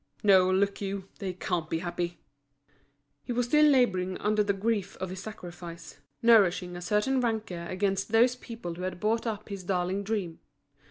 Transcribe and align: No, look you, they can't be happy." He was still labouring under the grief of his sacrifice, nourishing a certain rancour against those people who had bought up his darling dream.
No, 0.23 0.49
look 0.49 0.81
you, 0.81 1.09
they 1.19 1.33
can't 1.33 1.69
be 1.69 1.77
happy." 1.77 2.17
He 3.23 3.31
was 3.31 3.45
still 3.45 3.67
labouring 3.67 4.17
under 4.17 4.41
the 4.43 4.51
grief 4.51 4.97
of 4.97 5.11
his 5.11 5.21
sacrifice, 5.21 5.99
nourishing 6.23 6.75
a 6.75 6.81
certain 6.81 7.21
rancour 7.21 7.67
against 7.67 8.11
those 8.11 8.35
people 8.35 8.73
who 8.73 8.81
had 8.81 8.99
bought 8.99 9.27
up 9.27 9.49
his 9.49 9.63
darling 9.63 10.01
dream. 10.03 10.39